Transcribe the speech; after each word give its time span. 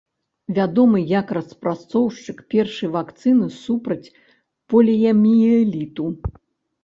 Вядомы 0.57 0.99
як 1.09 1.27
распрацоўшчык 1.37 2.39
першай 2.53 2.89
вакцыны 2.95 3.45
супраць 3.65 4.11
поліяміэліту. 4.75 6.05